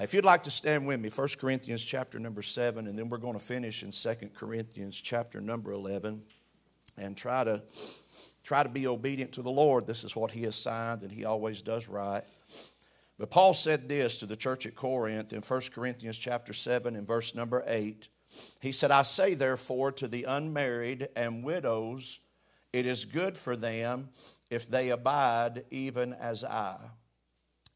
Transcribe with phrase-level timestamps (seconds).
[0.00, 3.18] If you'd like to stand with me, 1 Corinthians chapter number 7, and then we're
[3.18, 6.20] going to finish in 2 Corinthians chapter number 11
[6.98, 7.62] and try to
[8.42, 9.86] try to be obedient to the Lord.
[9.86, 12.24] This is what he has signed, and he always does right.
[13.18, 17.06] But Paul said this to the church at Corinth in 1 Corinthians chapter 7 and
[17.06, 18.08] verse number 8.
[18.60, 22.18] He said, I say therefore to the unmarried and widows,
[22.72, 24.08] it is good for them
[24.50, 26.78] if they abide even as I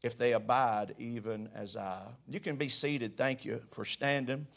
[0.01, 2.01] if they abide even as I.
[2.29, 3.17] You can be seated.
[3.17, 4.47] Thank you for standing.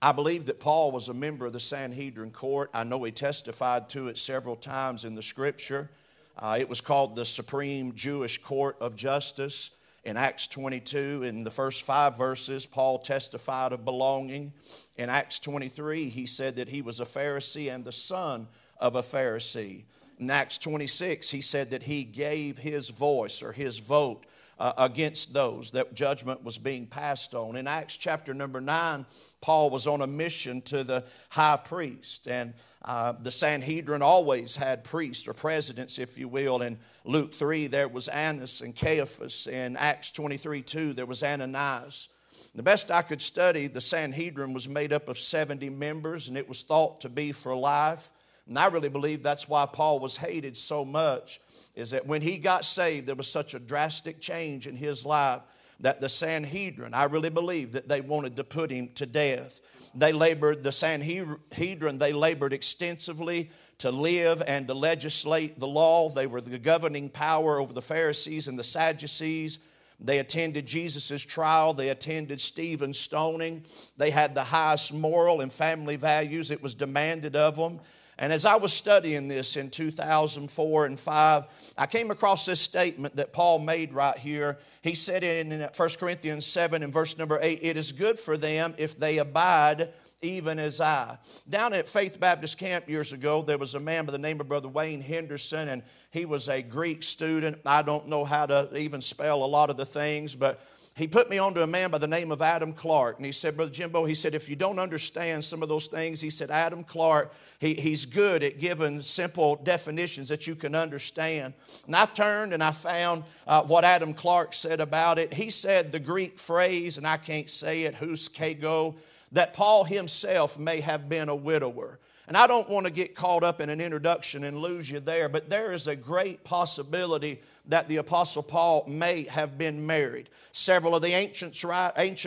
[0.00, 2.70] I believe that Paul was a member of the Sanhedrin court.
[2.74, 5.90] I know he testified to it several times in the scripture.
[6.38, 9.70] Uh, it was called the Supreme Jewish Court of Justice.
[10.04, 14.52] In Acts 22, in the first five verses, Paul testified of belonging.
[14.96, 18.46] In Acts 23, he said that he was a Pharisee and the son
[18.78, 19.84] of a Pharisee.
[20.18, 24.24] In Acts 26, he said that he gave his voice or his vote
[24.58, 27.56] uh, against those that judgment was being passed on.
[27.56, 29.04] In Acts chapter number 9,
[29.42, 34.84] Paul was on a mission to the high priest, and uh, the Sanhedrin always had
[34.84, 36.62] priests or presidents, if you will.
[36.62, 39.46] In Luke 3, there was Annas and Caiaphas.
[39.46, 42.08] In Acts 23 2, there was Ananias.
[42.54, 46.48] The best I could study, the Sanhedrin was made up of 70 members, and it
[46.48, 48.10] was thought to be for life.
[48.48, 51.40] And I really believe that's why Paul was hated so much,
[51.74, 55.40] is that when he got saved, there was such a drastic change in his life
[55.80, 59.60] that the Sanhedrin, I really believe that they wanted to put him to death.
[59.94, 66.08] They labored, the Sanhedrin, they labored extensively to live and to legislate the law.
[66.08, 69.58] They were the governing power over the Pharisees and the Sadducees.
[69.98, 71.72] They attended Jesus' trial.
[71.72, 73.64] They attended Stephen's stoning.
[73.96, 76.50] They had the highest moral and family values.
[76.50, 77.80] It was demanded of them.
[78.18, 81.44] And as I was studying this in 2004 and 5,
[81.76, 84.58] I came across this statement that Paul made right here.
[84.82, 88.74] He said in 1 Corinthians 7 and verse number 8, It is good for them
[88.78, 89.90] if they abide
[90.22, 91.18] even as I.
[91.48, 94.48] Down at Faith Baptist Camp years ago, there was a man by the name of
[94.48, 97.58] Brother Wayne Henderson, and he was a Greek student.
[97.66, 100.60] I don't know how to even spell a lot of the things, but
[100.96, 103.18] he put me onto a man by the name of Adam Clarke.
[103.18, 106.22] And he said, Brother Jimbo, he said, if you don't understand some of those things,
[106.22, 111.52] he said, Adam Clarke, he, he's good at giving simple definitions that you can understand.
[111.84, 115.34] And I turned and I found uh, what Adam Clarke said about it.
[115.34, 118.94] He said the Greek phrase, and I can't say it, hus kago,
[119.32, 121.98] that Paul himself may have been a widower.
[122.26, 125.28] And I don't want to get caught up in an introduction and lose you there,
[125.28, 130.28] but there is a great possibility that the Apostle Paul may have been married.
[130.52, 131.54] Several of the ancient,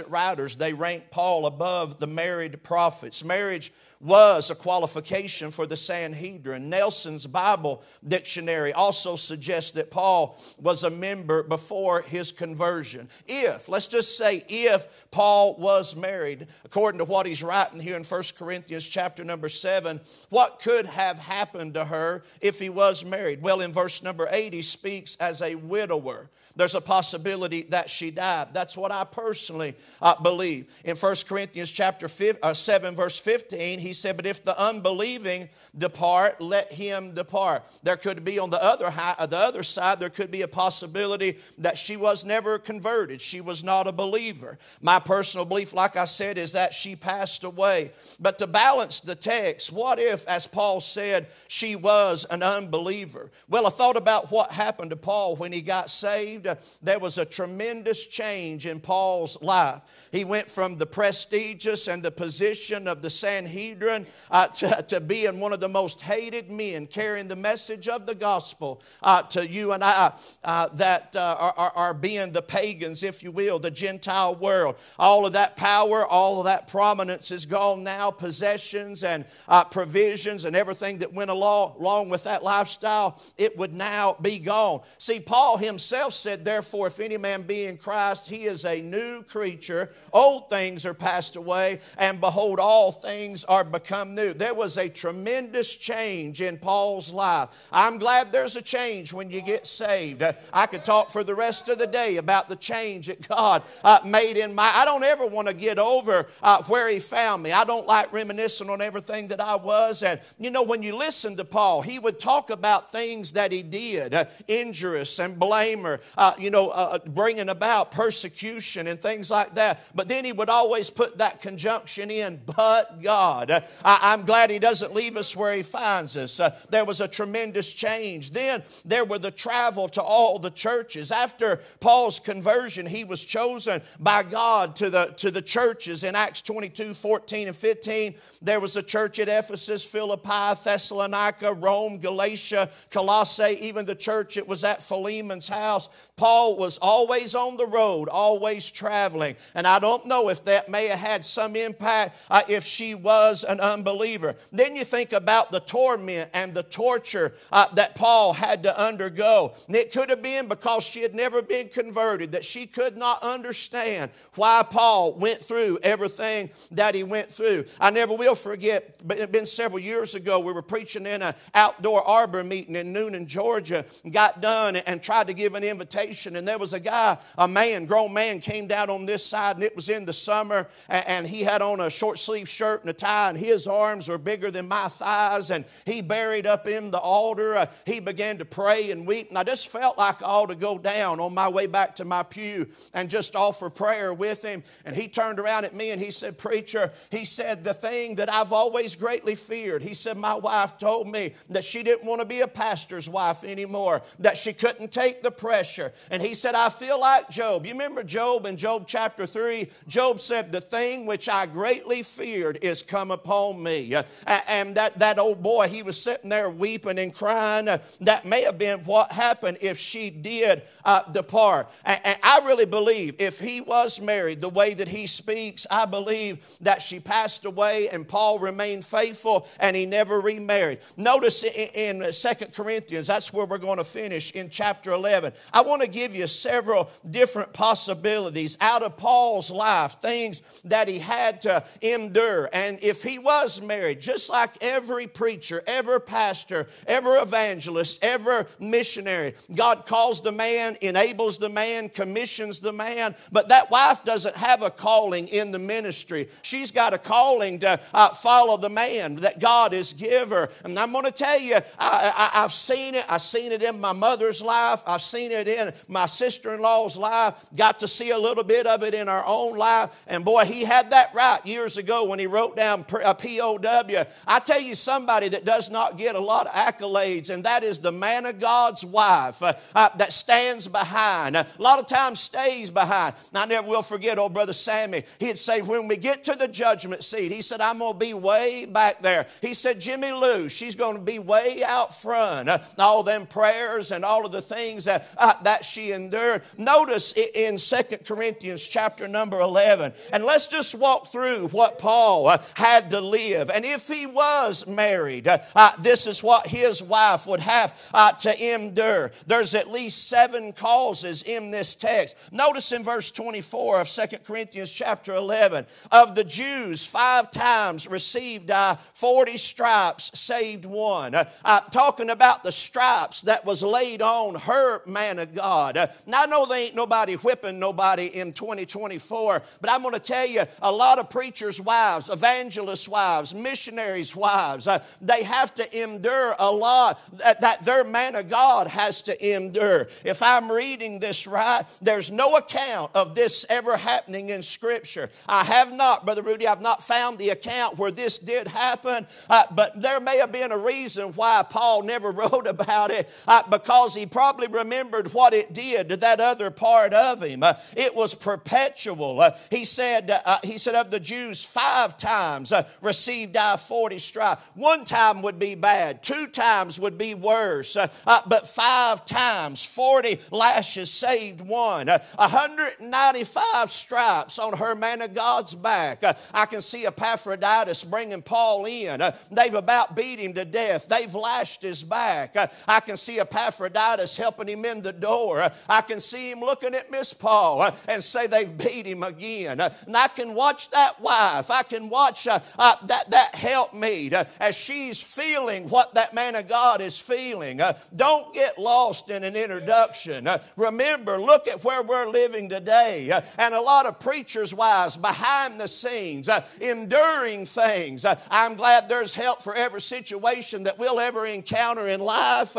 [0.08, 3.24] writers, they rank Paul above the married prophets.
[3.24, 6.70] Marriage was a qualification for the Sanhedrin.
[6.70, 13.10] Nelson's Bible dictionary also suggests that Paul was a member before his conversion.
[13.28, 18.04] If, let's just say, if Paul was married, according to what he's writing here in
[18.04, 20.00] 1 Corinthians chapter number 7,
[20.30, 23.42] what could have happened to her if he was married?
[23.42, 28.12] Well, in verse number 8, he speaks as a widower there's a possibility that she
[28.12, 28.50] died.
[28.52, 30.68] That's what I personally uh, believe.
[30.84, 35.48] In 1 Corinthians chapter 5, uh, 7, verse 15, he said, But if the unbelieving
[35.78, 37.64] depart, let him depart.
[37.84, 40.50] There could be on the other, high, uh, the other side, there could be a
[40.50, 43.22] possibility that she was never converted.
[43.22, 44.60] She was not a believer.
[44.82, 47.92] My personal belief, like I said, is that she passed away.
[48.20, 53.32] But to balance the text, what if, as Paul said, she was an unbeliever?
[53.48, 56.49] Well, I thought about what happened to Paul when he got saved
[56.82, 59.82] there was a tremendous change in Paul's life.
[60.12, 65.40] He went from the prestigious and the position of the Sanhedrin uh, to, to being
[65.40, 69.74] one of the most hated men, carrying the message of the gospel uh, to you
[69.74, 74.36] and I uh, that uh, are, are being the pagans, if you will, the Gentile
[74.36, 74.76] world.
[74.98, 78.12] All of that power, all of that prominence is gone now.
[78.12, 83.74] Possessions and uh, provisions and everything that went along, along with that lifestyle, it would
[83.74, 84.82] now be gone.
[84.98, 89.24] See, Paul himself said, Therefore, if any man be in Christ, he is a new
[89.24, 89.92] creature.
[90.12, 94.34] Old things are passed away, and behold, all things are become new.
[94.34, 97.50] There was a tremendous change in Paul's life.
[97.72, 100.24] I'm glad there's a change when you get saved.
[100.54, 104.00] I could talk for the rest of the day about the change that God uh,
[104.06, 104.72] made in my.
[104.74, 107.52] I don't ever want to get over uh, where He found me.
[107.52, 110.04] I don't like reminiscing on everything that I was.
[110.04, 113.64] And you know, when you listen to Paul, he would talk about things that he
[113.64, 119.56] did, uh, injurious and blamer, uh, you know, uh, bringing about persecution and things like
[119.56, 119.89] that.
[119.96, 123.64] But then he would always put that conjunction in, but God.
[123.84, 126.40] I, am glad he doesn't leave us where he finds us.
[126.40, 128.32] Uh, there was a tremendous change.
[128.32, 131.12] Then there were the travel to all the churches.
[131.12, 136.42] After Paul's conversion, he was chosen by God to the, to the churches in Acts
[136.42, 138.16] 22 14 and 15.
[138.42, 144.48] There was a church at Ephesus, Philippi, Thessalonica, Rome, Galatia, Colossae, even the church that
[144.48, 145.90] was at Philemon's house.
[146.20, 149.38] Paul was always on the road, always traveling.
[149.56, 153.46] And I don't know if that may have had some impact uh, if she was
[153.46, 154.36] an unbeliever.
[154.52, 159.54] Then you think about the torment and the torture uh, that Paul had to undergo.
[159.68, 163.24] And it could have been because she had never been converted, that she could not
[163.24, 167.64] understand why Paul went through everything that he went through.
[167.80, 172.06] I never will forget, it's been several years ago, we were preaching in an outdoor
[172.06, 176.09] arbor meeting in Newnan, Georgia, got done and tried to give an invitation.
[176.10, 179.64] And there was a guy, a man, grown man, came down on this side, and
[179.64, 182.94] it was in the summer, and he had on a short sleeve shirt and a
[182.94, 187.00] tie, and his arms were bigger than my thighs, and he buried up in the
[187.00, 187.56] altar.
[187.56, 190.56] Uh, he began to pray and weep, and I just felt like I ought to
[190.56, 194.64] go down on my way back to my pew and just offer prayer with him.
[194.86, 198.32] And he turned around at me and he said, Preacher, he said, the thing that
[198.32, 199.82] I've always greatly feared.
[199.82, 203.44] He said, My wife told me that she didn't want to be a pastor's wife
[203.44, 205.94] anymore, that she couldn't take the pressure.
[206.12, 207.66] And he said, I feel like Job.
[207.66, 209.70] You remember Job in Job chapter 3?
[209.88, 213.96] Job said, The thing which I greatly feared is come upon me.
[214.26, 217.66] And that, that old boy, he was sitting there weeping and crying.
[218.02, 221.70] That may have been what happened if she did uh, depart.
[221.86, 225.86] And, and I really believe if he was married the way that he speaks, I
[225.86, 230.80] believe that she passed away and Paul remained faithful and he never remarried.
[230.98, 235.34] Notice in, in 2 Corinthians, that's where we're going to finish in chapter 11.
[235.54, 241.00] I want to give you several different possibilities out of Paul's life, things that he
[241.00, 242.50] had to endure.
[242.54, 249.34] And if he was married, just like every preacher, every pastor, every evangelist, every missionary,
[249.54, 254.62] God calls the man enables the man, commissions the man, but that wife doesn't have
[254.62, 256.30] a calling in the ministry.
[256.42, 260.50] She's got a calling to uh, follow the man that God has given her.
[260.64, 263.06] And I'm going to tell you, I, have seen it.
[263.10, 264.82] I've seen it in my mother's life.
[264.86, 267.36] I've seen it in my sister in law's life.
[267.56, 269.90] Got to see a little bit of it in our own life.
[270.08, 274.06] And boy, he had that right years ago when he wrote down a POW.
[274.28, 277.80] I tell you, somebody that does not get a lot of accolades, and that is
[277.80, 281.36] the man of God's wife uh, uh, that stands behind.
[281.36, 283.16] A lot of times stays behind.
[283.30, 285.04] And I never will forget old brother Sammy.
[285.20, 288.14] He'd say, when we get to the judgment seat, he said, I'm going to be
[288.14, 289.28] way back there.
[289.42, 292.50] He said, Jimmy Lou, she's going to be way out front.
[292.50, 296.42] Uh, all them prayers and all of the things that, uh, that she endured.
[296.58, 302.42] Notice in Second Corinthians chapter number 11, and let's just walk through what Paul uh,
[302.56, 303.50] had to live.
[303.50, 308.14] And if he was married, uh, uh, this is what his wife would have uh,
[308.14, 309.12] to endure.
[309.28, 312.16] There's at least seven causes in this text.
[312.32, 318.50] Notice in verse 24 of Second Corinthians chapter 11, of the Jews, five times received
[318.50, 321.16] I 40 stripes, saved one.
[321.16, 325.49] Uh, uh, talking about the stripes that was laid on her man of God.
[325.50, 330.00] Uh, now I know there ain't nobody whipping nobody in 2024, but I'm going to
[330.00, 335.82] tell you a lot of preachers' wives, evangelists' wives, missionaries' wives, uh, they have to
[335.84, 339.88] endure a lot that, that their man of God has to endure.
[340.04, 345.10] If I'm reading this right, there's no account of this ever happening in Scripture.
[345.28, 349.44] I have not, Brother Rudy, I've not found the account where this did happen, uh,
[349.56, 353.96] but there may have been a reason why Paul never wrote about it uh, because
[353.96, 357.44] he probably remembered what it did to that other part of him.
[357.44, 359.22] Uh, it was perpetual.
[359.22, 364.44] Uh, he said, uh, he said of the Jews, five times received I 40 stripes.
[364.56, 370.92] One time would be bad, two times would be worse, but five times, 40 lashes
[370.92, 371.90] saved one.
[371.90, 376.04] Uh, 195 stripes on her man of God's back.
[376.34, 379.02] I can see Epaphroditus bringing Paul in.
[379.32, 380.88] They've about beat him to death.
[380.88, 382.36] They've lashed his back.
[382.68, 385.29] I can see Epaphroditus helping him in the door.
[385.38, 389.04] Uh, I can see him looking at Miss Paul uh, and say they've beat him
[389.04, 389.60] again.
[389.60, 391.52] and I can watch that wife.
[391.52, 392.48] I can watch that,
[392.88, 397.62] that helpmeet as she's feeling what that man of God is feeling.
[397.96, 400.28] don't get lost in an introduction.
[400.28, 403.12] Uh, remember, look at where we're living today.
[403.12, 408.06] Uh, and a lot of preachers' wives behind the scenes, uh, enduring things.
[408.30, 412.56] I'm glad there's help for every situation that we'll ever encounter in life.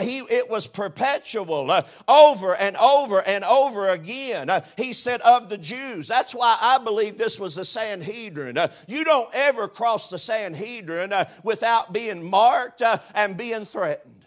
[0.00, 1.82] He, it was perpetual.
[2.08, 4.50] Over and over and over again.
[4.50, 6.08] Uh, he said, Of the Jews.
[6.08, 8.58] That's why I believe this was the Sanhedrin.
[8.58, 14.22] Uh, you don't ever cross the Sanhedrin uh, without being marked uh, and being threatened.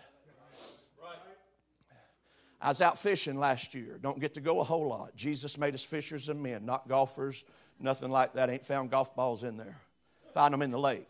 [2.62, 4.00] I was out fishing last year.
[4.02, 5.16] Don't get to go a whole lot.
[5.16, 7.46] Jesus made us fishers of men, not golfers,
[7.80, 8.50] nothing like that.
[8.50, 9.78] Ain't found golf balls in there.
[10.34, 11.10] Find them in the lake.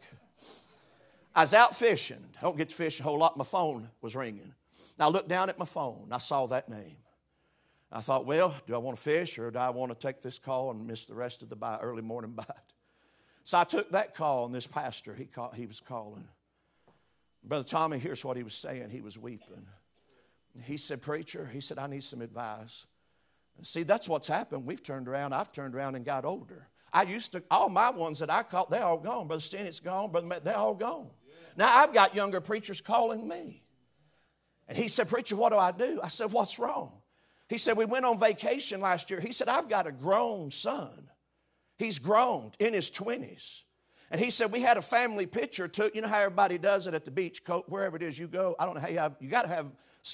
[1.33, 2.23] I was out fishing.
[2.41, 3.37] Don't get to fish a whole lot.
[3.37, 4.53] My phone was ringing.
[4.99, 6.07] I looked down at my phone.
[6.11, 6.97] I saw that name.
[7.91, 10.39] I thought, well, do I want to fish or do I want to take this
[10.39, 12.47] call and miss the rest of the bite, early morning bite?
[13.43, 16.27] So I took that call, and this pastor, he, called, he was calling.
[17.43, 18.89] Brother Tommy, here's what he was saying.
[18.89, 19.67] He was weeping.
[20.63, 22.87] He said, Preacher, he said, I need some advice.
[23.61, 24.65] See, that's what's happened.
[24.65, 25.33] We've turned around.
[25.33, 26.67] I've turned around and got older.
[26.91, 29.27] I used to, all my ones that I caught, they're all gone.
[29.27, 30.11] Brother Stennett's gone.
[30.11, 31.09] Brother Matt, they're all gone.
[31.55, 33.61] Now I've got younger preachers calling me.
[34.67, 35.99] And he said, Preacher, what do I do?
[36.03, 36.91] I said, What's wrong?
[37.49, 39.19] He said, We went on vacation last year.
[39.19, 41.09] He said, I've got a grown son.
[41.77, 43.63] He's grown in his 20s.
[44.11, 45.95] And he said, We had a family picture took.
[45.95, 48.55] You know how everybody does it at the beach, wherever it is you go.
[48.59, 49.67] I don't know how you have, you got to have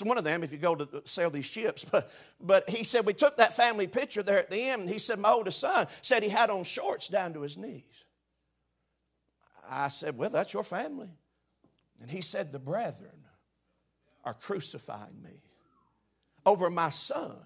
[0.03, 1.86] one of them if you go to sail these ships.
[1.91, 4.89] But, but he said, we took that family picture there at the end.
[4.89, 7.84] He said, my oldest son said he had on shorts down to his knees.
[9.70, 11.10] I said, well, that's your family.
[12.01, 13.20] And he said, the brethren
[14.23, 15.41] are crucifying me
[16.45, 17.37] over my son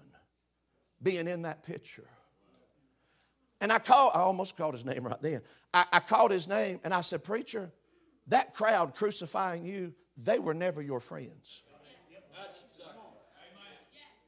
[1.02, 2.08] being in that picture.
[3.60, 5.40] And I called, I almost called his name right then.
[5.72, 7.70] I, I called his name and I said, Preacher,
[8.28, 11.62] that crowd crucifying you, they were never your friends.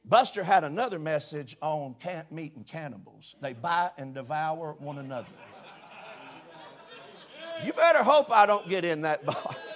[0.05, 3.35] Buster had another message on camp meat and cannibals.
[3.41, 5.27] They bite and devour one another.
[7.63, 9.55] You better hope I don't get in that box.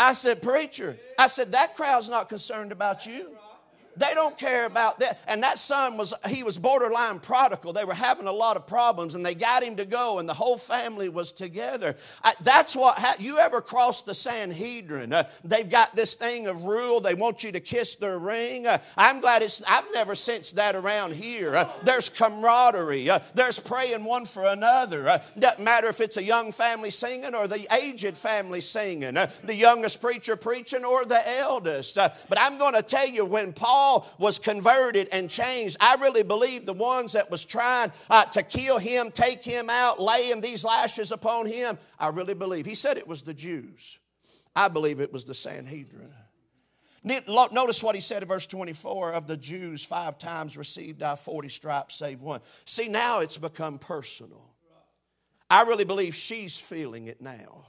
[0.00, 3.36] I said, Preacher, I said, that crowd's not concerned about you.
[3.96, 5.20] They don't care about that.
[5.26, 7.72] And that son was, he was borderline prodigal.
[7.72, 10.34] They were having a lot of problems and they got him to go and the
[10.34, 11.96] whole family was together.
[12.22, 15.12] I, that's what, you ever cross the Sanhedrin?
[15.12, 17.00] Uh, they've got this thing of rule.
[17.00, 18.66] They want you to kiss their ring.
[18.66, 21.56] Uh, I'm glad it's, I've never sensed that around here.
[21.56, 23.10] Uh, there's camaraderie.
[23.10, 25.08] Uh, there's praying one for another.
[25.08, 29.30] Uh, doesn't matter if it's a young family singing or the aged family singing, uh,
[29.44, 31.96] the youngest preacher preaching or the eldest.
[31.96, 36.22] but I'm going to tell you when Paul Paul was converted and changed, I really
[36.22, 40.42] believe the ones that was trying uh, to kill him, take him out, lay him
[40.42, 42.66] these lashes upon him, I really believe.
[42.66, 43.98] He said it was the Jews.
[44.54, 46.12] I believe it was the Sanhedrin.
[47.02, 51.48] Notice what he said in verse 24 of the Jews, five times received I 40
[51.48, 52.42] stripes, save one.
[52.66, 54.44] See, now it's become personal.
[55.48, 57.64] I really believe she's feeling it now.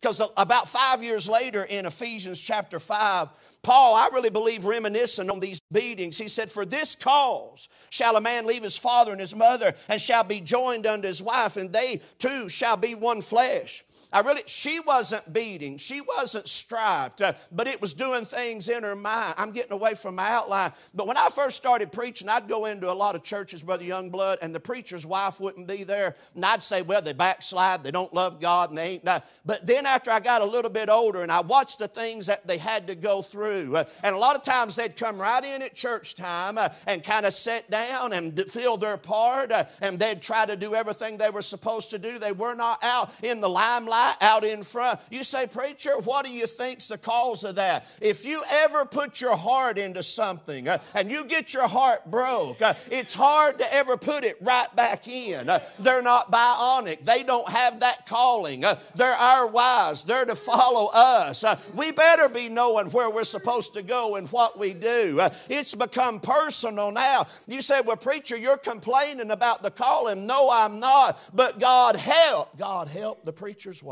[0.00, 3.28] Because about five years later in Ephesians chapter 5,
[3.62, 8.20] Paul, I really believe, reminiscing on these beatings, he said, For this cause shall a
[8.20, 11.72] man leave his father and his mother and shall be joined unto his wife, and
[11.72, 13.84] they two shall be one flesh.
[14.12, 18.82] I really, she wasn't beating, she wasn't striped, uh, but it was doing things in
[18.82, 19.34] her mind.
[19.38, 20.72] I'm getting away from my outline.
[20.94, 24.38] But when I first started preaching, I'd go into a lot of churches, Brother Youngblood,
[24.42, 26.16] and the preacher's wife wouldn't be there.
[26.34, 29.04] And I'd say, well, they backslide, they don't love God, and they ain't.
[29.04, 29.24] Not.
[29.46, 32.46] But then after I got a little bit older and I watched the things that
[32.48, 35.62] they had to go through, uh, and a lot of times they'd come right in
[35.62, 40.00] at church time uh, and kind of sit down and fill their part, uh, and
[40.00, 42.18] they'd try to do everything they were supposed to do.
[42.18, 45.00] They were not out in the limelight out in front.
[45.10, 47.86] You say, Preacher, what do you think's the cause of that?
[48.00, 52.62] If you ever put your heart into something uh, and you get your heart broke,
[52.62, 55.48] uh, it's hard to ever put it right back in.
[55.48, 58.64] Uh, they're not bionic, they don't have that calling.
[58.64, 61.44] Uh, they're our wives, they're to follow us.
[61.44, 65.20] Uh, we better be knowing where we're supposed to go and what we do.
[65.20, 67.26] Uh, it's become personal now.
[67.46, 70.26] You say, Well, preacher, you're complaining about the calling.
[70.26, 71.18] No, I'm not.
[71.34, 72.56] But God help.
[72.58, 73.89] God help the preacher's wife.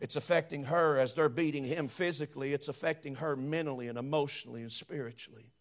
[0.00, 4.72] It's affecting her as they're beating him physically, it's affecting her mentally and emotionally and
[4.72, 5.52] spiritually.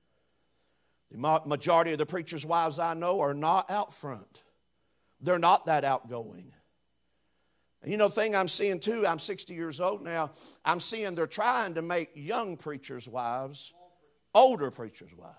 [1.12, 4.44] The majority of the preachers' wives I know are not out front,
[5.22, 6.54] they're not that outgoing.
[7.82, 10.32] And you know, the thing I'm seeing too, I'm 60 years old now,
[10.66, 13.74] I'm seeing they're trying to make young preachers' wives
[14.34, 15.36] older preachers' wives.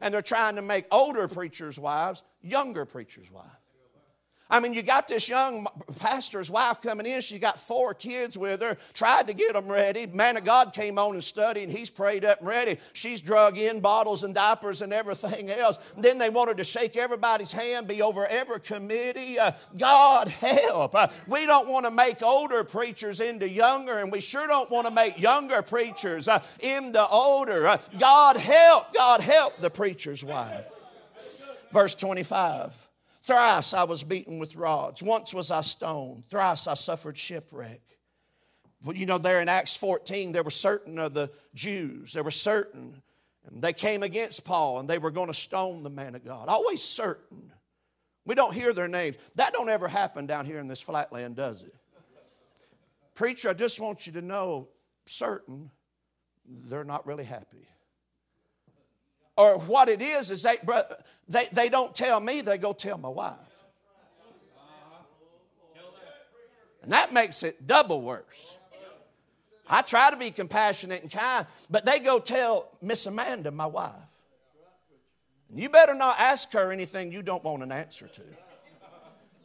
[0.00, 3.48] And they're trying to make older preachers' wives younger preachers' wives.
[4.54, 5.66] I mean, you got this young
[5.98, 7.20] pastor's wife coming in.
[7.22, 10.06] She got four kids with her, tried to get them ready.
[10.06, 12.78] Man of God came on and studied, and he's prayed up and ready.
[12.92, 15.78] She's drug in bottles and diapers and everything else.
[15.96, 19.40] Then they wanted to shake everybody's hand, be over every committee.
[19.40, 20.94] Uh, God help.
[20.94, 24.86] Uh, we don't want to make older preachers into younger, and we sure don't want
[24.86, 27.66] to make younger preachers uh, into older.
[27.66, 30.70] Uh, God help, God help the preacher's wife.
[31.72, 32.83] Verse 25.
[33.24, 35.02] Thrice I was beaten with rods.
[35.02, 36.24] Once was I stoned.
[36.28, 37.80] Thrice I suffered shipwreck.
[38.84, 42.30] Well, you know, there in Acts 14, there were certain of the Jews, there were
[42.30, 43.02] certain,
[43.46, 46.48] and they came against Paul and they were going to stone the man of God.
[46.48, 47.50] Always certain.
[48.26, 49.16] We don't hear their names.
[49.36, 51.74] That don't ever happen down here in this flatland, does it?
[53.14, 54.68] Preacher, I just want you to know,
[55.06, 55.70] certain,
[56.46, 57.68] they're not really happy.
[59.36, 60.56] Or what it is, is they,
[61.28, 63.36] they, they don't tell me, they go tell my wife.
[66.82, 68.58] And that makes it double worse.
[69.66, 73.92] I try to be compassionate and kind, but they go tell Miss Amanda, my wife.
[75.48, 78.22] And you better not ask her anything you don't want an answer to.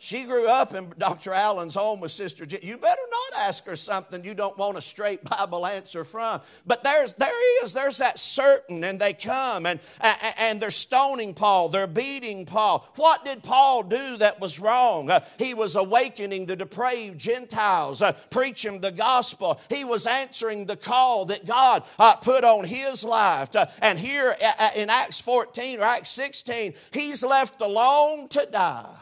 [0.01, 1.33] She grew up in Dr.
[1.33, 2.61] Allen's home with Sister Jen.
[2.63, 6.39] You better not ask her something you don't want a straight Bible answer from.
[6.65, 9.81] But there's, there is, there's that certain, and they come and,
[10.39, 12.87] and they're stoning Paul, they're beating Paul.
[12.95, 15.11] What did Paul do that was wrong?
[15.11, 19.59] Uh, he was awakening the depraved Gentiles, uh, preaching the gospel.
[19.69, 23.53] He was answering the call that God uh, put on his life.
[23.53, 28.95] Uh, and here uh, in Acts 14 or Acts 16, he's left alone to die.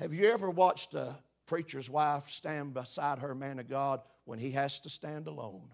[0.00, 1.14] Have you ever watched a
[1.44, 5.68] preacher's wife stand beside her man of God when he has to stand alone?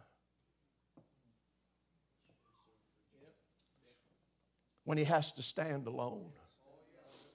[4.83, 6.33] When he has to stand alone.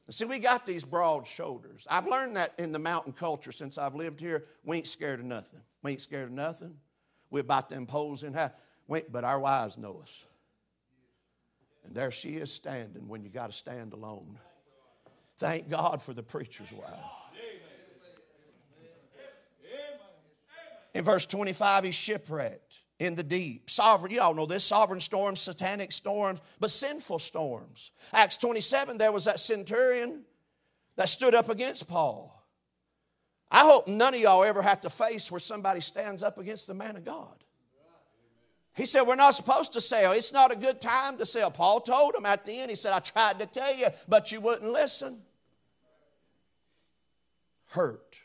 [0.10, 1.88] See, we got these broad shoulders.
[1.90, 4.44] I've learned that in the mountain culture since I've lived here.
[4.66, 5.62] We ain't scared of nothing.
[5.84, 6.76] We ain't scared of nothing.
[7.30, 8.52] We're about them poles in half.
[8.90, 10.26] But our wives know us.
[11.86, 14.38] And there she is standing when you got to stand alone.
[15.42, 16.88] Thank God for the preacher's wife.
[20.94, 23.68] In verse 25, he's shipwrecked in the deep.
[23.68, 27.92] Sovereign, you all know this sovereign storms, satanic storms, but sinful storms.
[28.14, 30.26] Acts 27, there was that centurion
[30.96, 32.46] that stood up against Paul.
[33.50, 36.76] I hope none of y'all ever have to face where somebody stands up against the
[36.76, 37.44] man of God.
[38.76, 40.12] He said, We're not supposed to sell.
[40.12, 41.50] It's not a good time to sell.
[41.50, 44.40] Paul told him at the end, He said, I tried to tell you, but you
[44.40, 45.24] wouldn't listen
[47.72, 48.20] hurt.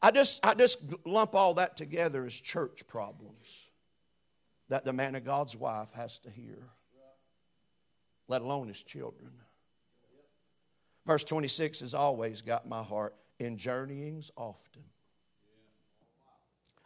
[0.00, 3.70] I just, I just lump all that together as church problems
[4.68, 6.68] that the man of God's wife has to hear,
[8.28, 9.30] let alone his children.
[11.04, 14.82] Verse 26 has always got my heart in journeyings often.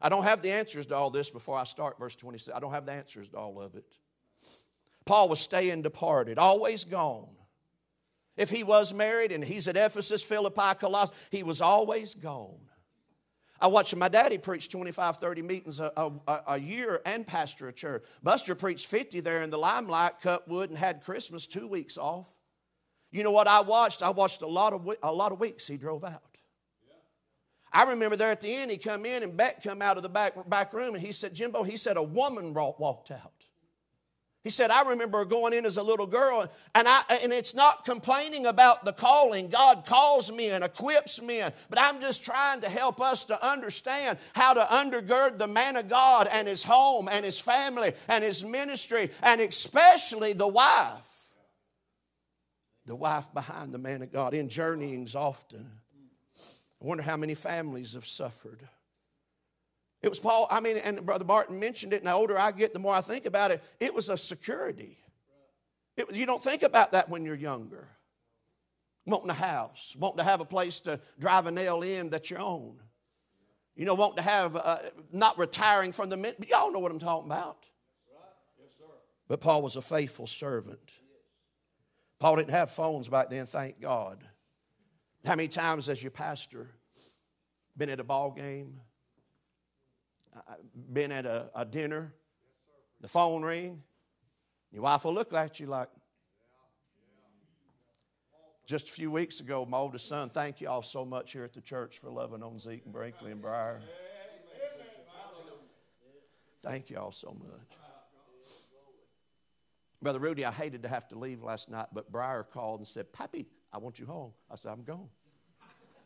[0.00, 2.56] I don't have the answers to all this before I start verse 26.
[2.56, 3.84] I don't have the answers to all of it.
[5.04, 7.35] Paul was staying departed, always gone.
[8.36, 12.60] If he was married and he's at Ephesus, Philippi, Colossae, he was always gone.
[13.58, 17.72] I watched my daddy preach 25, 30 meetings a, a, a, year and pastor a
[17.72, 18.04] church.
[18.22, 22.30] Buster preached 50 there in the limelight, cut wood, and had Christmas two weeks off.
[23.10, 24.02] You know what I watched?
[24.02, 26.22] I watched a lot of, a lot of weeks he drove out.
[27.72, 30.08] I remember there at the end, he come in and Beck come out of the
[30.08, 33.35] back, back room and he said, Jimbo, he said a woman walked out.
[34.46, 37.84] He said, I remember going in as a little girl, and, I, and it's not
[37.84, 39.48] complaining about the calling.
[39.48, 44.54] God calls men, equips men, but I'm just trying to help us to understand how
[44.54, 49.10] to undergird the man of God and his home and his family and his ministry,
[49.20, 51.32] and especially the wife.
[52.84, 55.68] The wife behind the man of God in journeyings often.
[56.80, 58.62] I wonder how many families have suffered.
[60.06, 62.72] It was Paul, I mean, and Brother Barton mentioned it, and the older I get,
[62.72, 63.60] the more I think about it.
[63.80, 64.98] It was a security.
[65.96, 67.88] It, you don't think about that when you're younger.
[69.04, 72.36] Wanting a house, wanting to have a place to drive a nail in that you
[72.36, 72.76] own.
[73.74, 74.78] You know, wanting to have, uh,
[75.10, 77.58] not retiring from the, but y'all know what I'm talking about.
[79.26, 80.92] But Paul was a faithful servant.
[82.20, 84.22] Paul didn't have phones back then, thank God.
[85.24, 86.68] How many times has your pastor
[87.76, 88.80] been at a ball game,
[90.74, 92.12] been at a, a dinner,
[93.00, 93.82] the phone ring,
[94.72, 95.88] your wife will look at you like,
[98.66, 101.52] just a few weeks ago, my oldest son, thank you all so much here at
[101.52, 103.80] the church for loving on Zeke and Brinkley and Briar.
[106.62, 107.78] Thank you all so much.
[110.02, 113.12] Brother Rudy, I hated to have to leave last night, but Briar called and said,
[113.12, 114.32] Pappy, I want you home.
[114.50, 115.08] I said, I'm gone.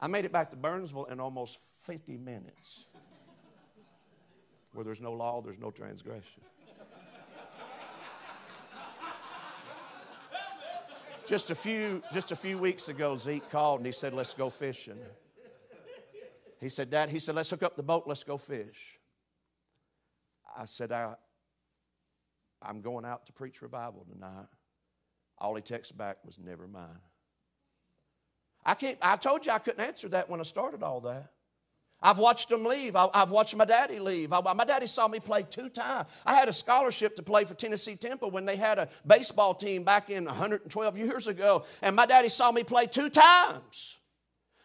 [0.01, 2.87] I made it back to Burnsville in almost 50 minutes.
[4.73, 6.43] Where there's no law, there's no transgression.
[11.27, 14.51] Just a few, just a few weeks ago, Zeke called and he said, Let's go
[14.51, 14.99] fishing.
[16.61, 18.99] He said, Dad, he said, Let's hook up the boat, let's go fish.
[20.57, 21.15] I said, I,
[22.61, 24.47] I'm going out to preach revival tonight.
[25.39, 26.99] All he texted back was, Never mind.
[28.65, 31.31] I, can't, I told you I couldn't answer that when I started all that.
[32.03, 32.97] I've watched them leave.
[32.97, 34.31] I've watched my daddy leave.
[34.31, 36.09] My daddy saw me play two times.
[36.25, 39.85] I had a scholarship to play for Tennessee Temple when they had a baseball team
[39.85, 43.99] back in 112 years ago, and my daddy saw me play two times.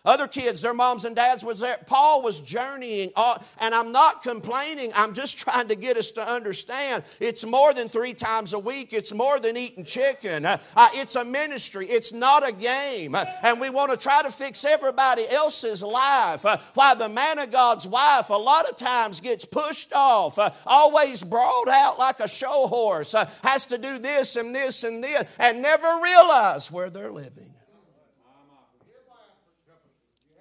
[0.05, 1.77] Other kids, their moms and dads was there.
[1.87, 4.91] Paul was journeying, uh, and I'm not complaining.
[4.95, 8.93] I'm just trying to get us to understand it's more than three times a week.
[8.93, 10.45] It's more than eating chicken.
[10.45, 11.87] Uh, uh, it's a ministry.
[11.87, 13.15] It's not a game.
[13.15, 16.45] Uh, and we want to try to fix everybody else's life.
[16.73, 21.67] While the man of God's wife, a lot of times gets pushed off, always brought
[21.69, 25.99] out like a show horse, has to do this and this and this, and never
[26.03, 27.54] realize where they're living.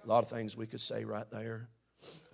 [0.04, 1.68] A lot of things we could say right there.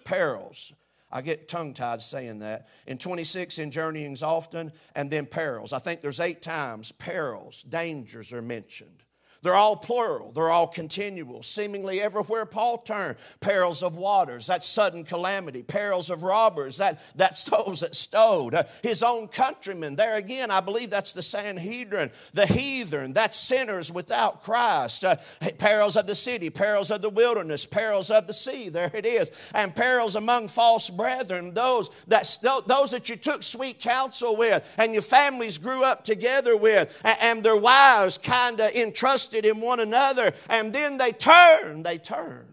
[0.04, 0.72] Perils.
[1.12, 2.68] I get tongue tied saying that.
[2.86, 5.72] In 26, in journeyings often, and then perils.
[5.72, 9.02] I think there's eight times perils, dangers are mentioned.
[9.42, 11.42] They're all plural, they're all continual.
[11.42, 17.44] Seemingly everywhere Paul turned, perils of waters, that's sudden calamity, perils of robbers, that, that's
[17.44, 18.54] those that stowed.
[18.54, 23.90] Uh, his own countrymen, there again, I believe that's the Sanhedrin, the heathen, that's sinners
[23.90, 25.04] without Christ.
[25.04, 25.16] Uh,
[25.56, 29.30] perils of the city, perils of the wilderness, perils of the sea, there it is.
[29.54, 34.92] And perils among false brethren, those that, those that you took sweet counsel with and
[34.92, 39.80] your families grew up together with, and, and their wives kind of entrusted in one
[39.80, 42.46] another, and then they turn, they turn.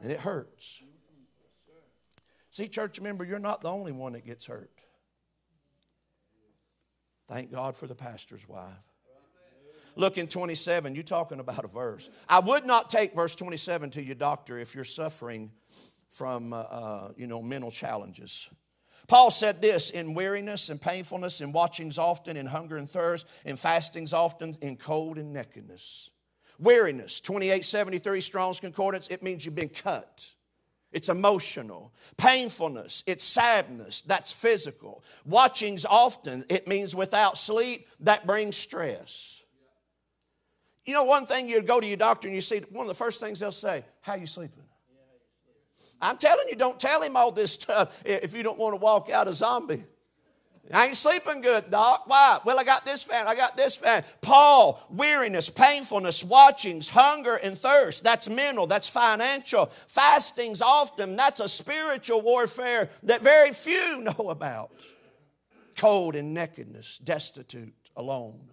[0.00, 0.82] And it hurts.
[2.50, 4.70] See, church member, you're not the only one that gets hurt.
[7.28, 8.72] Thank God for the pastor's wife.
[9.96, 12.08] Look in 27, you're talking about a verse.
[12.28, 15.50] I would not take verse 27 to your doctor if you're suffering
[16.10, 18.48] from, uh, uh, you know, mental challenges.
[19.08, 23.56] Paul said this in weariness and painfulness, in watchings often, in hunger and thirst, in
[23.56, 26.10] fastings often, in cold and nakedness.
[26.58, 30.34] Weariness, 2873 Strong's Concordance, it means you've been cut.
[30.92, 31.92] It's emotional.
[32.18, 35.02] Painfulness, it's sadness, that's physical.
[35.24, 39.42] Watchings often, it means without sleep, that brings stress.
[40.84, 42.94] You know, one thing you'd go to your doctor and you see, one of the
[42.94, 44.64] first things they'll say, How you sleeping?
[46.00, 49.10] I'm telling you, don't tell him all this stuff if you don't want to walk
[49.10, 49.84] out a zombie.
[50.72, 52.04] I ain't sleeping good, doc.
[52.06, 52.40] Why?
[52.44, 53.26] Well, I got this fan.
[53.26, 54.04] I got this fan.
[54.20, 58.04] Paul, weariness, painfulness, watchings, hunger, and thirst.
[58.04, 58.66] That's mental.
[58.66, 59.72] That's financial.
[59.86, 61.16] Fastings often.
[61.16, 64.84] That's a spiritual warfare that very few know about.
[65.76, 68.50] Cold and nakedness, destitute, alone.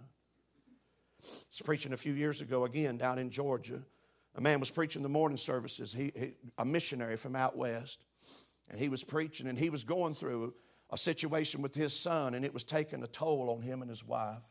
[1.21, 3.81] I was preaching a few years ago again down in Georgia.
[4.35, 8.03] A man was preaching the morning services, he, he, a missionary from out west,
[8.69, 10.53] and he was preaching and he was going through
[10.89, 14.03] a situation with his son, and it was taking a toll on him and his
[14.03, 14.43] wife.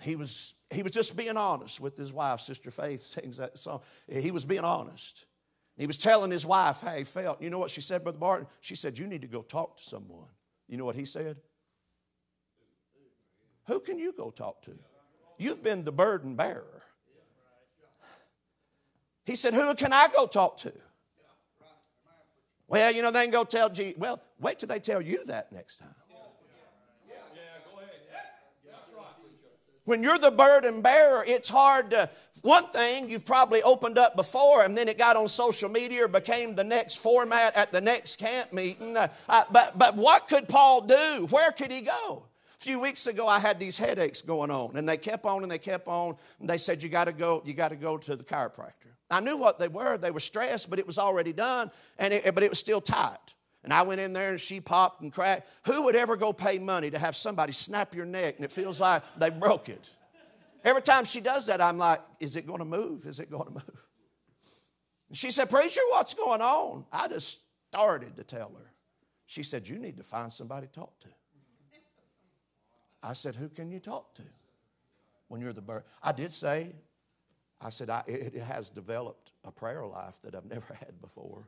[0.00, 3.80] He was, he was just being honest with his wife, Sister Faith sings that song.
[4.08, 5.26] He was being honest.
[5.76, 7.40] He was telling his wife how he felt.
[7.40, 8.46] You know what she said, Brother Barton?
[8.60, 10.28] She said, You need to go talk to someone.
[10.68, 11.36] You know what he said?
[13.66, 14.72] Who can you go talk to?
[15.38, 16.81] You've been the burden bearer.
[19.24, 20.72] He said, Who can I go talk to?
[22.68, 23.98] Well, you know, they can go tell Jesus.
[23.98, 25.94] Well, wait till they tell you that next time.
[29.84, 32.08] When you're the burden bearer, it's hard to.
[32.42, 36.08] One thing you've probably opened up before, and then it got on social media or
[36.08, 38.96] became the next format at the next camp meeting.
[38.96, 41.26] Uh, but, but what could Paul do?
[41.30, 42.26] Where could he go?
[42.58, 45.50] A few weeks ago, I had these headaches going on, and they kept on and
[45.50, 46.16] they kept on.
[46.40, 47.42] And they said, "You got to go.
[47.44, 49.98] You got to go to the chiropractor." I knew what they were.
[49.98, 53.18] They were stressed, but it was already done, and it, but it was still tight.
[53.64, 55.48] And I went in there and she popped and cracked.
[55.66, 58.80] Who would ever go pay money to have somebody snap your neck and it feels
[58.80, 59.90] like they broke it?
[60.64, 63.06] Every time she does that, I'm like, is it going to move?
[63.06, 63.86] Is it going to move?
[65.08, 66.86] And she said, Preacher, what's going on?
[66.90, 68.72] I just started to tell her.
[69.26, 71.08] She said, You need to find somebody to talk to.
[73.02, 74.22] I said, Who can you talk to
[75.28, 75.84] when you're the bird?
[76.02, 76.72] I did say,
[77.64, 81.46] I said, I, it has developed a prayer life that I've never had before.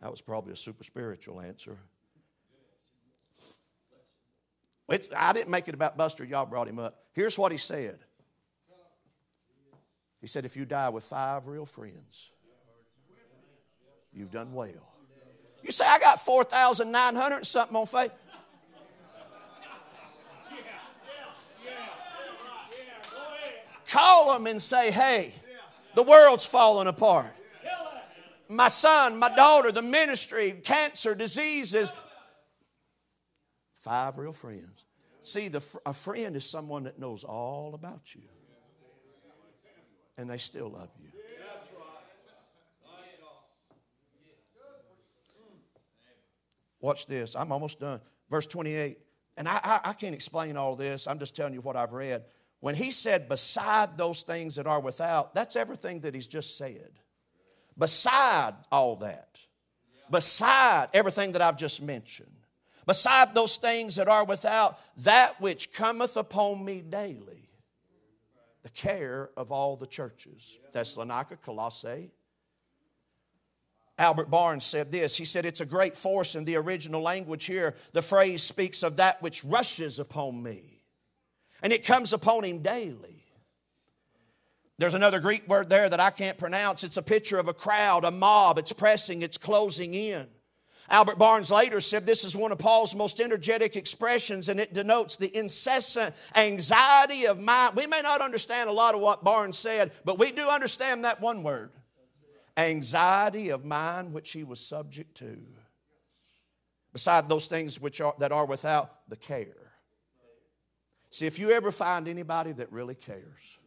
[0.00, 1.78] That was probably a super spiritual answer.
[4.88, 7.04] It's, I didn't make it about Buster, y'all brought him up.
[7.12, 7.98] Here's what he said
[10.20, 12.32] He said, if you die with five real friends,
[14.12, 14.92] you've done well.
[15.62, 18.10] You say, I got 4,900 something on faith.
[23.92, 25.34] Call them and say, hey,
[25.94, 27.34] the world's falling apart.
[28.48, 31.92] My son, my daughter, the ministry, cancer, diseases.
[33.74, 34.86] Five real friends.
[35.20, 38.22] See, the, a friend is someone that knows all about you,
[40.16, 41.08] and they still love you.
[46.80, 47.36] Watch this.
[47.36, 48.00] I'm almost done.
[48.30, 48.98] Verse 28.
[49.36, 51.06] And I, I, I, can't explain all this.
[51.06, 52.24] I'm just telling you what I've read.
[52.62, 56.92] When he said, beside those things that are without, that's everything that he's just said.
[57.76, 59.40] Beside all that,
[60.08, 62.30] beside everything that I've just mentioned,
[62.86, 67.50] beside those things that are without, that which cometh upon me daily,
[68.62, 72.12] the care of all the churches Thessalonica, Colossae,
[73.98, 75.16] Albert Barnes said this.
[75.16, 77.74] He said, It's a great force in the original language here.
[77.90, 80.71] The phrase speaks of that which rushes upon me,
[81.62, 83.24] and it comes upon him daily.
[84.78, 86.82] There's another Greek word there that I can't pronounce.
[86.82, 88.58] It's a picture of a crowd, a mob.
[88.58, 90.26] It's pressing, it's closing in.
[90.88, 95.16] Albert Barnes later said this is one of Paul's most energetic expressions, and it denotes
[95.16, 97.76] the incessant anxiety of mind.
[97.76, 101.20] We may not understand a lot of what Barnes said, but we do understand that
[101.20, 101.70] one word
[102.56, 105.38] anxiety of mind which he was subject to.
[106.92, 109.61] Beside those things which are, that are without the care.
[111.12, 113.58] See, if you ever find anybody that really cares,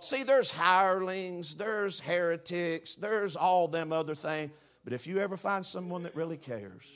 [0.00, 4.50] see, there's hirelings, there's heretics, there's all them other things,
[4.82, 6.92] but if you ever find someone that really cares,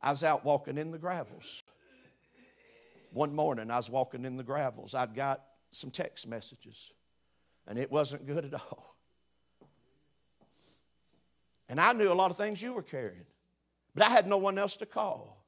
[0.00, 1.62] I was out walking in the gravels.
[3.12, 4.94] One morning, I was walking in the gravels.
[4.94, 6.94] I'd got some text messages
[7.66, 8.96] and it wasn't good at all.
[11.68, 13.26] And I knew a lot of things you were carrying,
[13.94, 15.39] but I had no one else to call.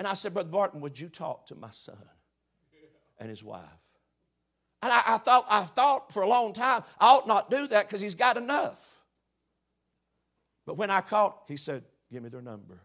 [0.00, 1.94] And I said, Brother Barton, would you talk to my son
[3.18, 3.60] and his wife?
[4.80, 7.86] And I, I thought, I thought for a long time, I ought not do that
[7.86, 9.02] because he's got enough.
[10.64, 12.80] But when I called, he said, Give me their number.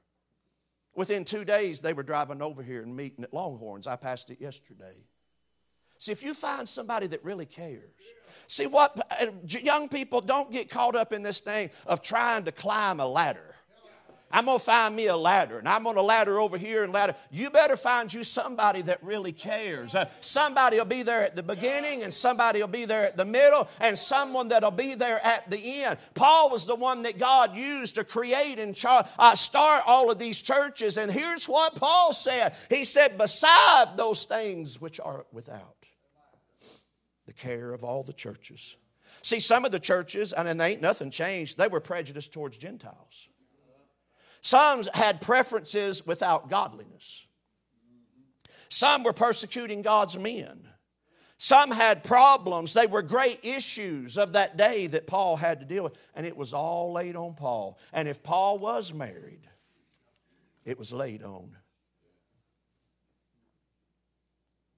[0.93, 3.87] Within two days, they were driving over here and meeting at Longhorns.
[3.87, 5.05] I passed it yesterday.
[5.97, 7.93] See, if you find somebody that really cares,
[8.47, 12.51] See what uh, young people don't get caught up in this thing of trying to
[12.51, 13.54] climb a ladder.
[14.35, 16.91] I'm going to find me a ladder and I'm going to ladder over here and
[16.91, 17.15] ladder.
[17.31, 19.95] You better find you somebody that really cares.
[19.95, 23.23] Uh, somebody will be there at the beginning and somebody will be there at the
[23.23, 25.97] middle and someone that'll be there at the end.
[26.15, 30.19] Paul was the one that God used to create and char- uh, start all of
[30.19, 30.97] these churches.
[30.97, 35.77] And here's what Paul said He said, Beside those things which are without
[37.25, 38.75] the care of all the churches.
[39.21, 43.29] See, some of the churches, and ain't nothing changed, they were prejudiced towards Gentiles.
[44.45, 47.25] Some had preferences without godliness.
[48.69, 50.69] Some were persecuting God's men.
[51.39, 52.75] Some had problems.
[52.75, 55.93] They were great issues of that day that Paul had to deal with.
[56.13, 57.79] And it was all laid on Paul.
[57.91, 59.49] And if Paul was married,
[60.63, 61.55] it was laid on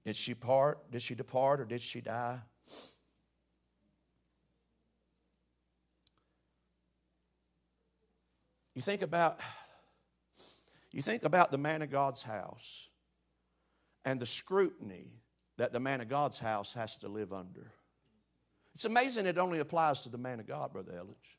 [0.06, 0.90] Did she part?
[0.90, 2.40] Did she depart or did she die?
[8.78, 9.40] You think about
[10.92, 12.90] you think about the man of God's house
[14.06, 15.14] and the scrutiny
[15.58, 17.72] that the man of God's house has to live under.
[18.76, 21.38] It's amazing it only applies to the man of God, Brother Elledge.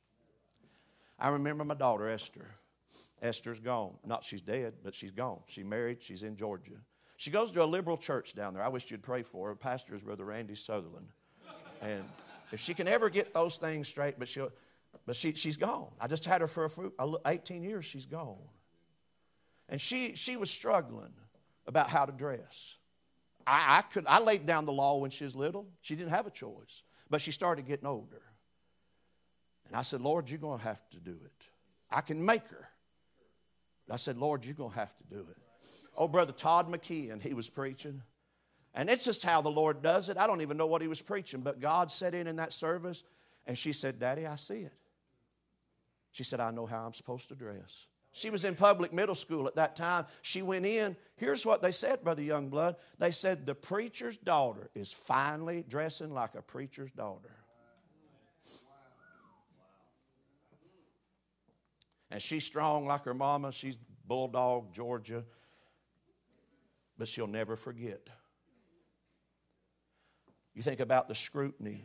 [1.16, 2.56] I remember my daughter Esther.
[3.22, 3.94] Esther's gone.
[4.04, 5.38] Not she's dead, but she's gone.
[5.46, 6.80] She married, she's in Georgia.
[7.18, 8.64] She goes to a liberal church down there.
[8.64, 9.54] I wish you'd pray for her.
[9.54, 11.06] Pastor is Brother Randy Sutherland.
[11.82, 12.02] And
[12.50, 14.50] if she can ever get those things straight, but, she'll,
[15.06, 15.90] but she, she's gone.
[16.00, 18.36] I just had her for a, 18 years, she's gone.
[19.68, 21.12] And she, she was struggling
[21.66, 22.78] about how to dress.
[23.46, 25.66] I, I, could, I laid down the law when she was little.
[25.80, 26.82] She didn't have a choice.
[27.10, 28.22] But she started getting older.
[29.66, 31.44] And I said, Lord, you're going to have to do it.
[31.90, 32.68] I can make her.
[33.90, 35.36] I said, Lord, you're going to have to do it.
[35.96, 38.02] Oh, Brother Todd McKeon, he was preaching.
[38.74, 40.16] And it's just how the Lord does it.
[40.16, 43.02] I don't even know what he was preaching, but God set in in that service,
[43.46, 44.72] and she said, Daddy, I see it.
[46.12, 47.86] She said, I know how I'm supposed to dress.
[48.12, 50.06] She was in public middle school at that time.
[50.22, 50.96] She went in.
[51.16, 52.76] Here's what they said, Brother Youngblood.
[52.98, 57.30] They said, The preacher's daughter is finally dressing like a preacher's daughter.
[62.10, 63.52] And she's strong like her mama.
[63.52, 65.24] She's Bulldog, Georgia
[66.98, 68.08] but she'll never forget.
[70.54, 71.84] You think about the scrutiny,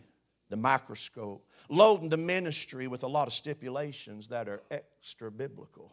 [0.54, 5.92] the microscope, loading the ministry with a lot of stipulations that are extra biblical.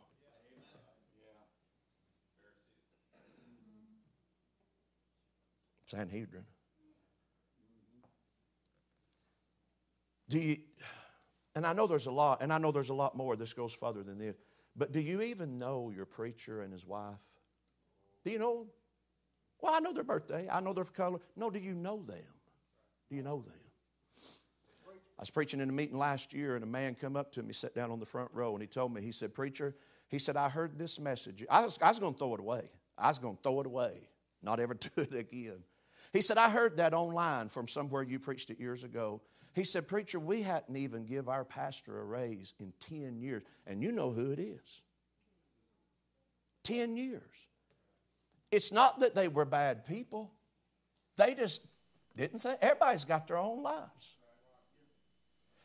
[5.87, 6.45] Sanhedrin.
[10.29, 10.59] Do you,
[11.55, 13.37] and I know there's a lot, and I know there's a lot more.
[13.37, 14.37] This goes further than this.
[14.77, 17.17] But do you even know your preacher and his wife?
[18.27, 18.67] Do you know?
[19.63, 20.47] Well, I know their birthday.
[20.53, 21.19] I know their color.
[21.35, 22.19] No, do you know them?
[23.09, 23.70] Do you know them?
[25.21, 27.53] I was preaching in a meeting last year, and a man come up to me,
[27.53, 29.77] sat down on the front row, and he told me, he said, Preacher,
[30.09, 31.45] he said, I heard this message.
[31.51, 32.71] I was, I was going to throw it away.
[32.97, 34.09] I was going to throw it away,
[34.43, 35.59] not ever do it again.
[36.15, 39.21] He said, I heard that online from somewhere you preached it years ago.
[39.55, 43.43] He said, Preacher, we hadn't even give our pastor a raise in 10 years.
[43.67, 44.81] And you know who it is.
[46.65, 47.47] 10 years.
[48.51, 50.33] It's not that they were bad people.
[51.19, 51.67] They just
[52.17, 52.57] didn't think.
[52.63, 54.17] Everybody's got their own lives.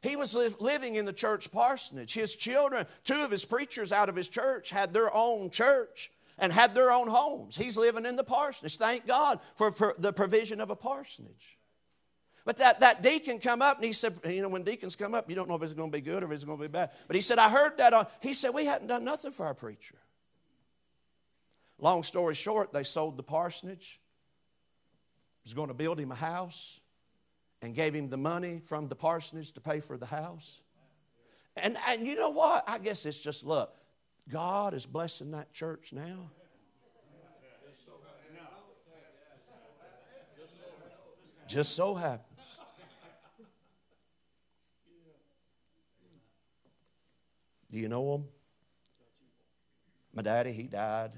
[0.05, 2.13] He was li- living in the church parsonage.
[2.13, 6.53] His children, two of his preachers out of his church, had their own church and
[6.53, 7.55] had their own homes.
[7.55, 8.77] He's living in the parsonage.
[8.77, 11.57] Thank God for, for the provision of a parsonage.
[12.45, 15.27] But that, that deacon come up and he said, you know, when deacons come up,
[15.27, 16.67] you don't know if it's going to be good or if it's going to be
[16.67, 16.91] bad.
[17.07, 19.55] But he said, I heard that on, he said, we hadn't done nothing for our
[19.55, 19.95] preacher.
[21.79, 23.99] Long story short, they sold the parsonage,
[25.43, 26.79] was going to build him a house,
[27.61, 30.61] and gave him the money from the parsonage to pay for the house.
[31.57, 32.63] And, and you know what?
[32.67, 33.75] I guess it's just luck.
[34.29, 36.31] God is blessing that church now.
[41.47, 42.31] Just so happens.
[47.71, 48.25] Do you know him?
[50.13, 51.11] My daddy, he died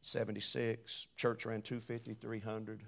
[0.00, 1.08] 76.
[1.16, 2.82] Church ran 250, 300.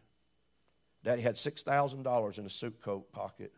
[1.04, 3.52] Daddy had $6,000 in a suit coat pocket.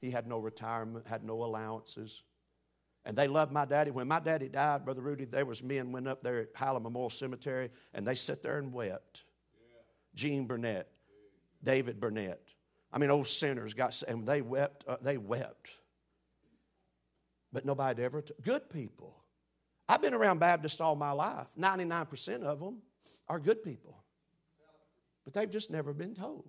[0.00, 2.22] He had no retirement, had no allowances.
[3.04, 3.90] And they loved my daddy.
[3.90, 7.10] When my daddy died, Brother Rudy, there was men went up there at Highland Memorial
[7.10, 9.24] Cemetery and they sat there and wept.
[10.14, 10.88] Gene Burnett,
[11.64, 12.40] David Burnett.
[12.92, 15.70] I mean, old sinners got, and they wept, uh, they wept.
[17.52, 19.16] But nobody ever, t- good people.
[19.88, 21.48] I've been around Baptists all my life.
[21.58, 22.82] 99% of them
[23.28, 24.02] are good people.
[25.24, 26.48] But they've just never been told.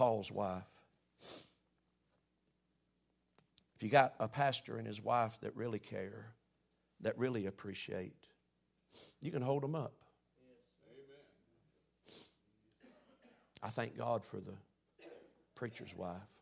[0.00, 0.62] Paul's wife.
[3.76, 6.32] If you got a pastor and his wife that really care,
[7.02, 8.14] that really appreciate,
[9.20, 9.92] you can hold them up.
[13.62, 14.54] I thank God for the
[15.54, 16.39] preacher's wife.